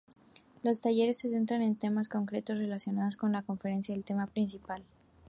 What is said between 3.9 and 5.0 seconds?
del tema principal.